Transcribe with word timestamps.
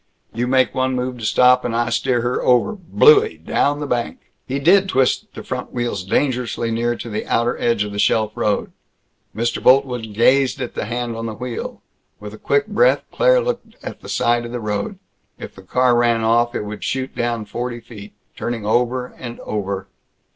You 0.33 0.47
make 0.47 0.73
one 0.73 0.95
move 0.95 1.19
to 1.19 1.25
stop, 1.27 1.63
and 1.63 1.75
I 1.75 1.91
steer 1.91 2.21
her 2.21 2.41
over 2.41 2.73
Blooie! 2.75 3.37
Down 3.45 3.79
the 3.79 3.85
bank!" 3.85 4.31
He 4.47 4.57
did 4.57 4.89
twist 4.89 5.27
the 5.35 5.43
front 5.43 5.71
wheels 5.71 6.03
dangerously 6.03 6.71
near 6.71 6.95
to 6.95 7.07
the 7.07 7.27
outer 7.27 7.55
edge 7.59 7.83
of 7.83 7.91
the 7.91 7.99
shelf 7.99 8.31
road. 8.33 8.71
Mr. 9.35 9.61
Boltwood 9.61 10.15
gazed 10.15 10.59
at 10.59 10.73
the 10.73 10.85
hand 10.85 11.15
on 11.15 11.27
the 11.27 11.35
wheel. 11.35 11.83
With 12.19 12.33
a 12.33 12.39
quick 12.39 12.65
breath 12.65 13.03
Claire 13.11 13.41
looked 13.41 13.75
at 13.83 14.01
the 14.01 14.09
side 14.09 14.43
of 14.43 14.51
the 14.51 14.59
road. 14.59 14.97
If 15.37 15.53
the 15.53 15.61
car 15.61 15.95
ran 15.95 16.23
off, 16.23 16.55
it 16.55 16.63
would 16.63 16.83
shoot 16.83 17.15
down 17.15 17.45
forty 17.45 17.79
feet... 17.79 18.13
turning 18.35 18.65
over 18.65 19.05
and 19.19 19.39
over. 19.41 19.87